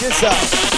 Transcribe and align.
this 0.00 0.22
out. 0.22 0.69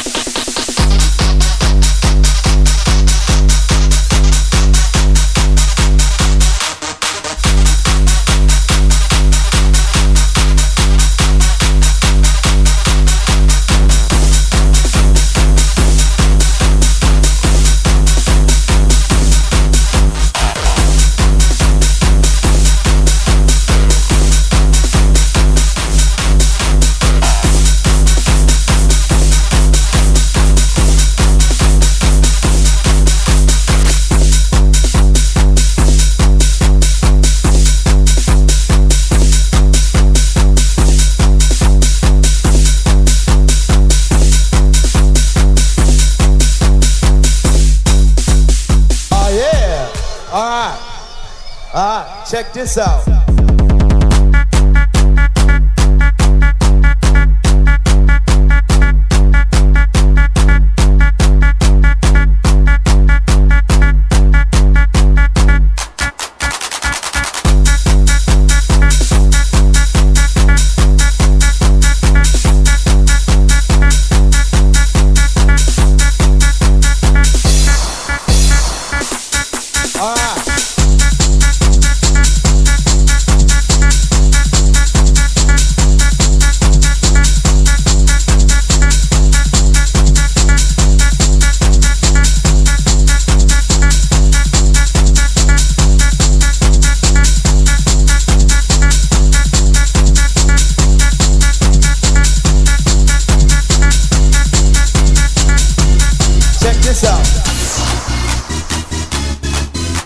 This 52.53 52.77
out. 52.77 53.12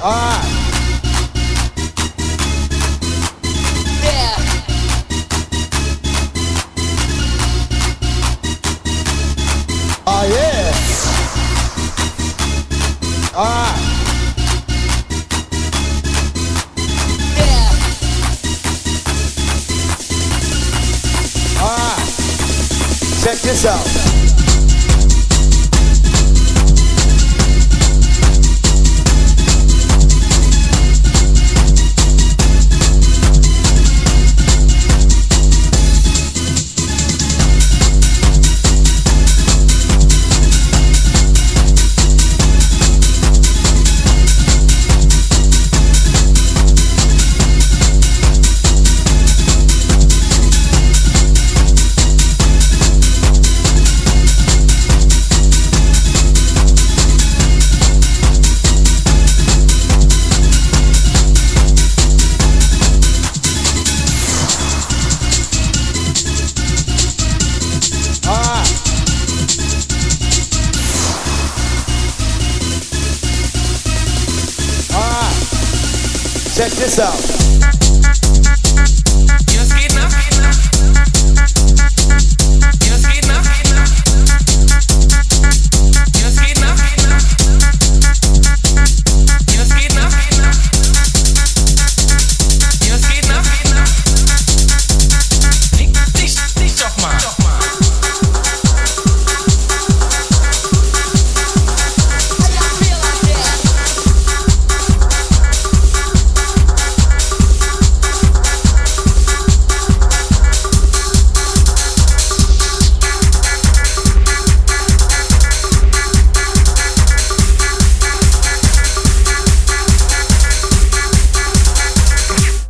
All 0.06 0.12
right. 0.12 0.55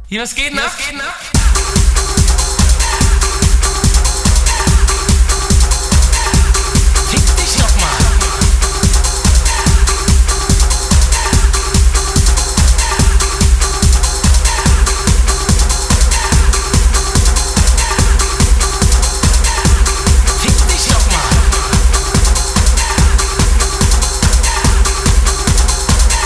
Hier, 0.08 0.22
was 0.22 0.36
geht 0.36 0.54
nach? 0.54 0.62
ab? 0.62 0.70
Was 0.70 0.76
geht 0.76 0.92
denn 0.92 1.00
ab? 1.00 1.14
Dich 7.10 7.56
nochmal. 7.56 7.90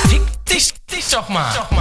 Fick 0.08 0.44
dich 0.44 0.75
dich, 0.90 1.08
doch 1.10 1.28
mal. 1.28 1.54
Doch 1.54 1.70
mal. 1.70 1.79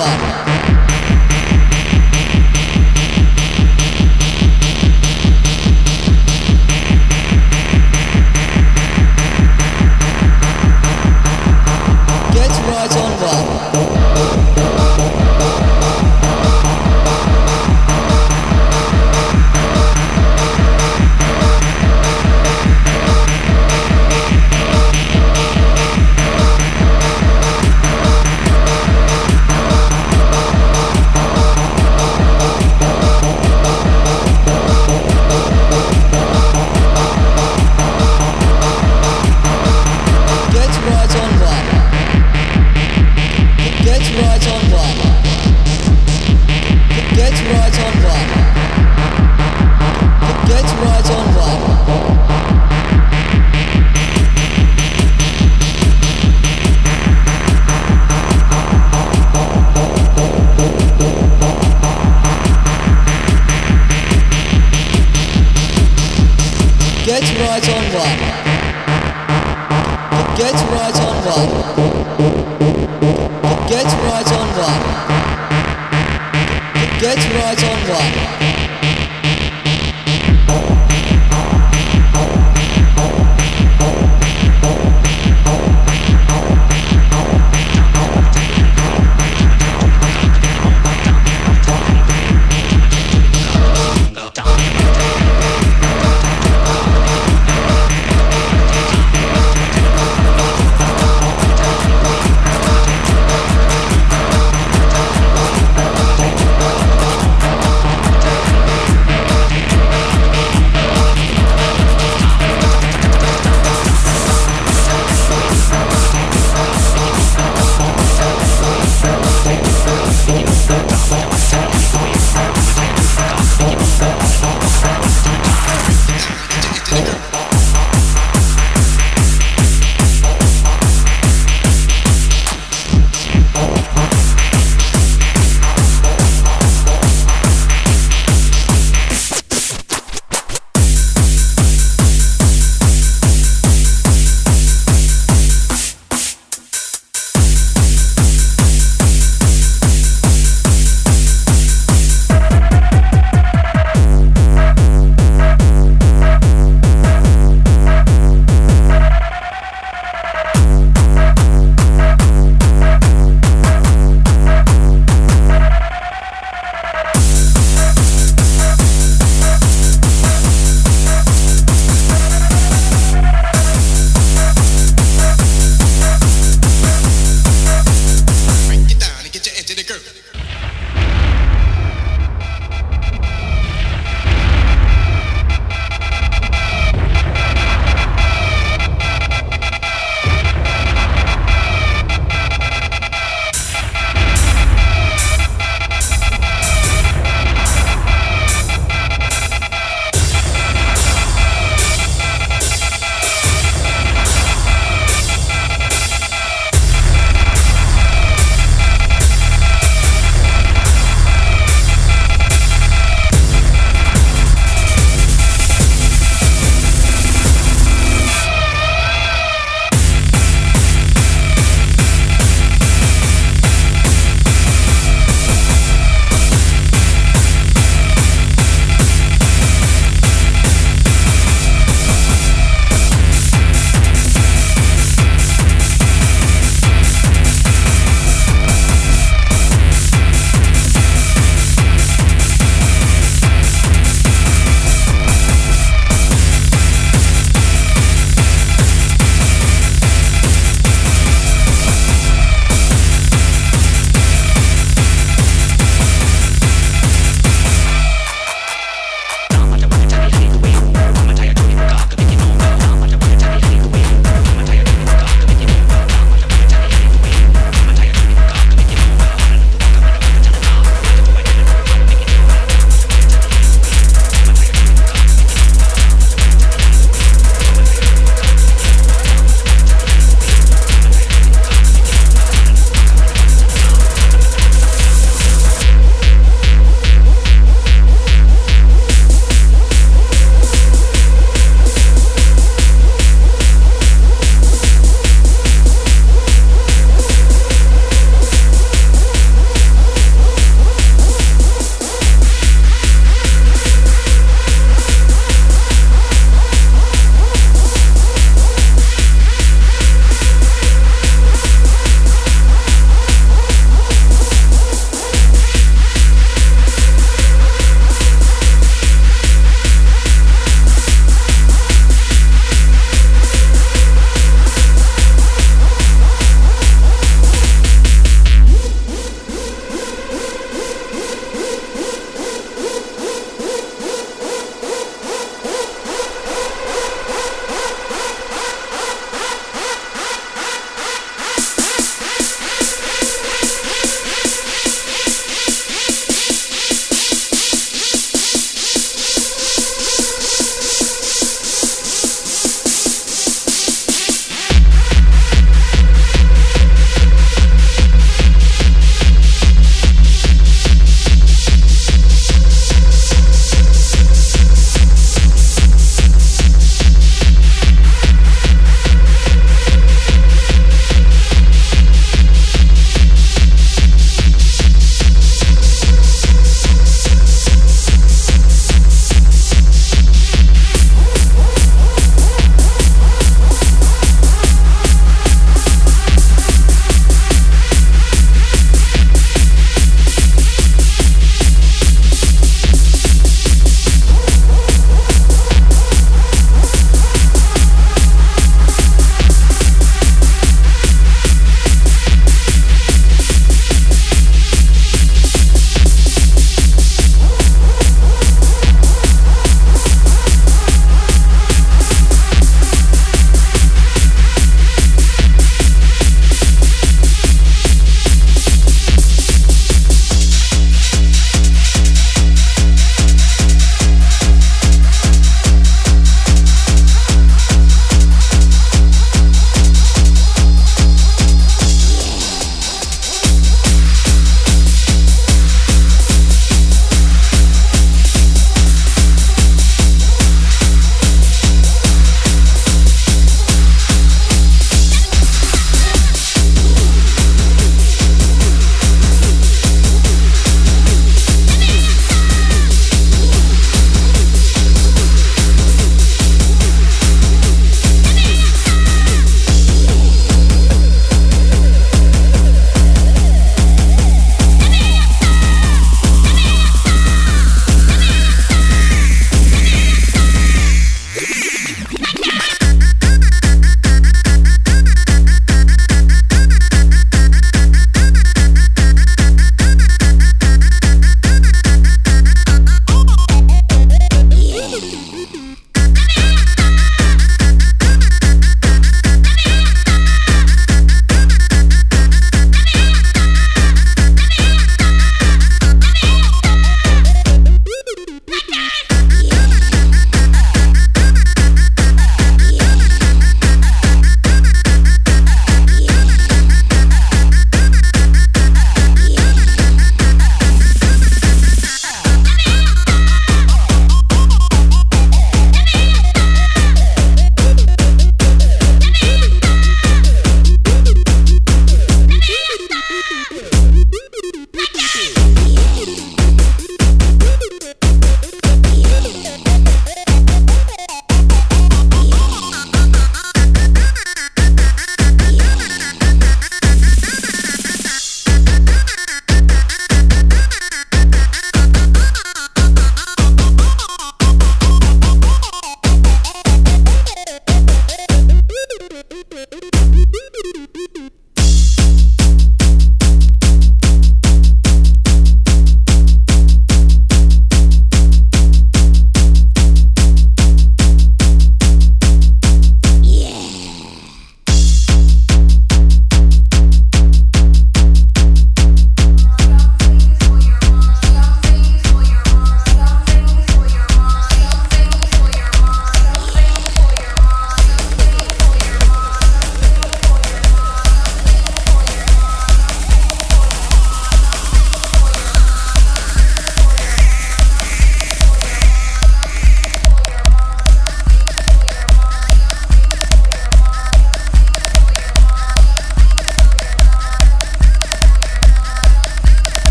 Club. 0.00 0.49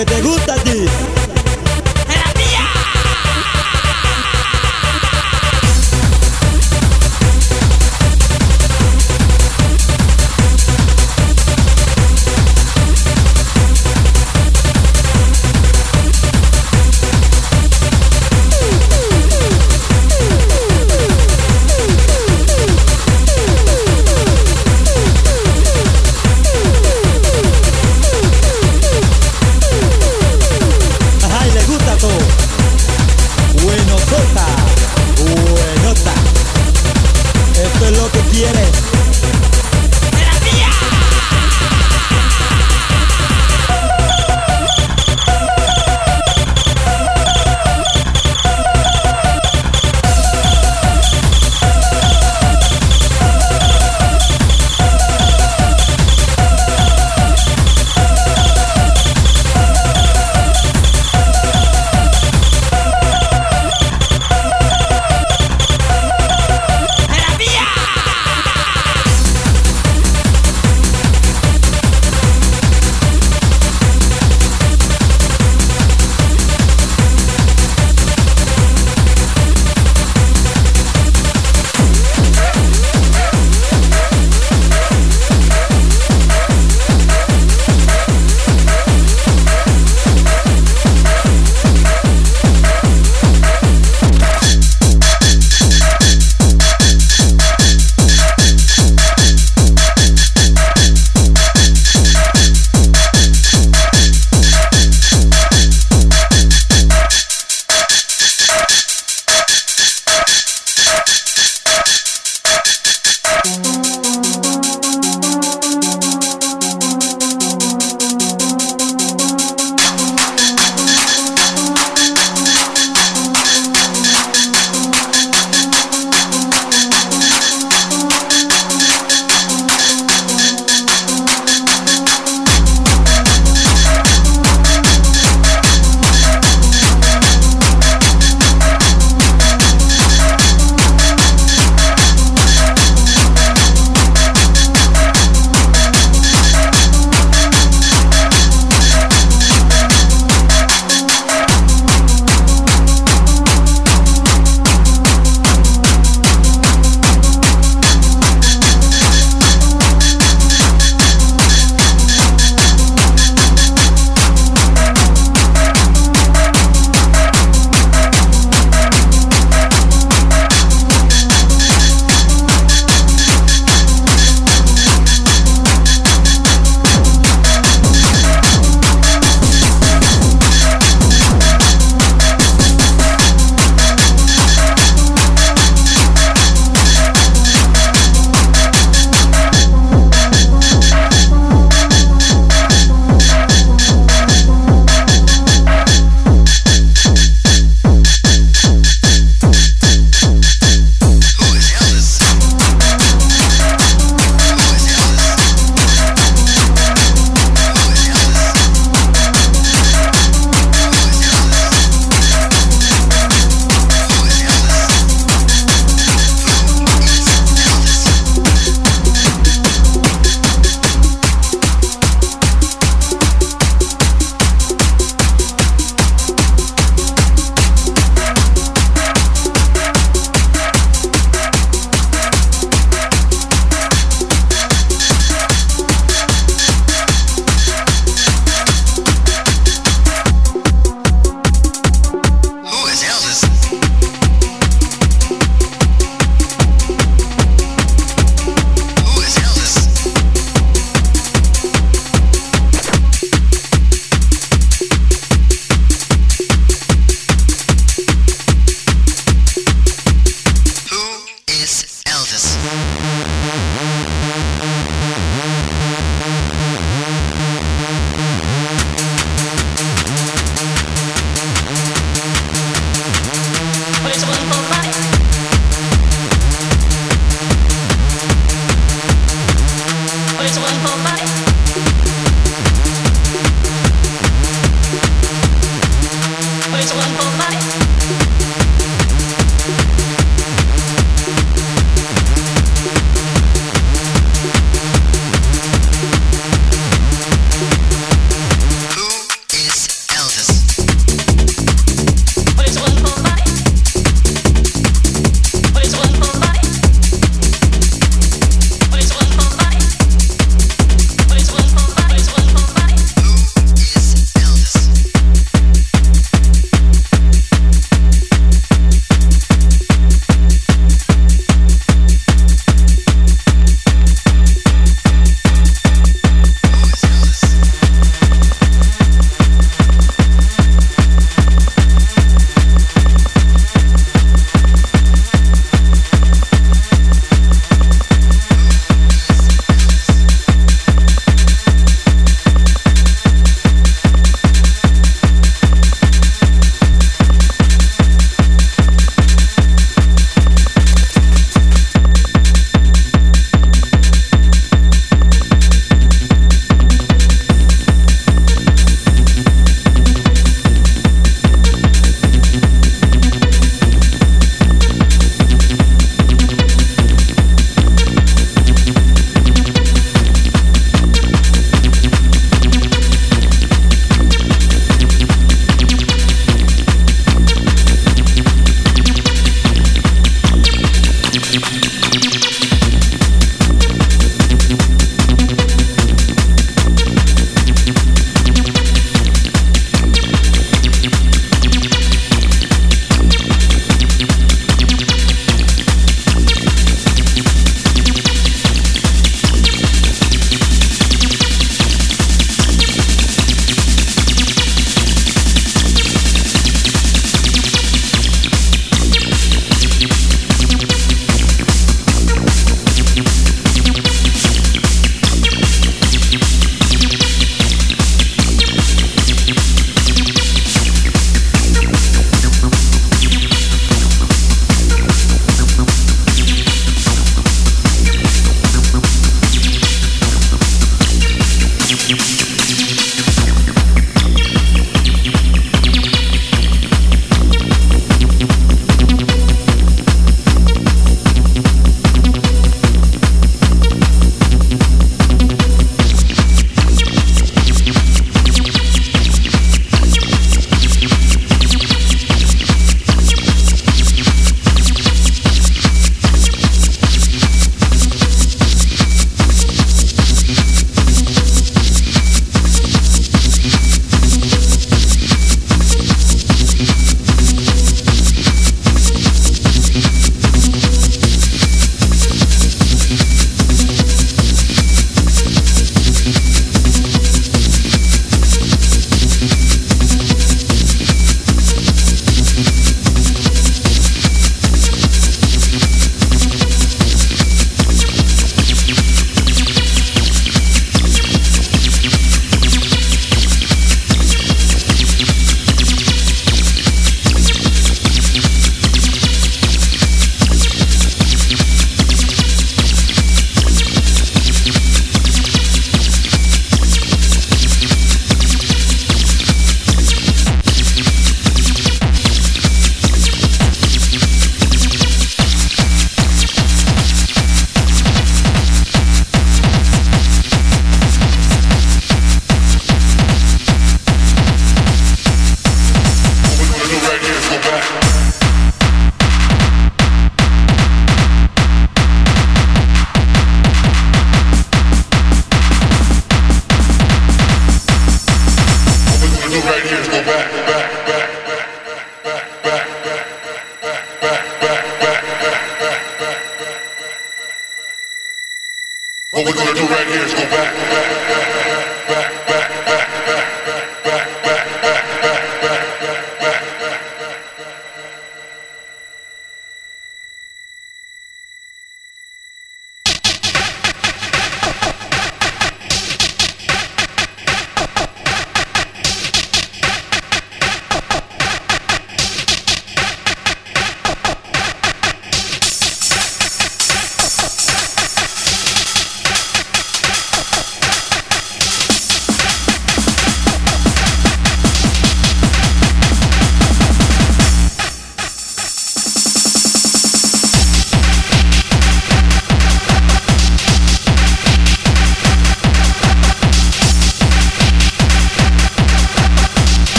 Que 0.00 0.06
te 0.06 0.22
gusta 0.22 0.69